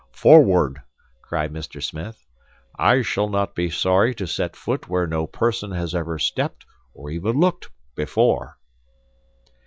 "Forward," 0.15 0.81
cried 1.21 1.53
Mr. 1.53 1.79
Smith. 1.79 2.25
"I 2.75 3.03
shall 3.03 3.29
not 3.29 3.53
be 3.53 3.69
sorry 3.69 4.15
to 4.15 4.25
set 4.25 4.55
foot 4.55 4.89
where 4.89 5.05
no 5.05 5.27
person 5.27 5.69
has 5.73 5.93
ever 5.93 6.17
stepped, 6.17 6.65
or 6.95 7.11
even 7.11 7.39
looked, 7.39 7.69
before." 7.93 8.57